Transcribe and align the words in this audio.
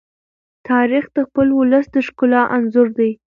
تاریخ 0.69 1.05
د 1.15 1.17
خپل 1.27 1.47
ولس 1.59 1.85
د 1.93 1.95
ښکلا 2.07 2.41
انځور 2.55 2.87
دی. 2.97 3.11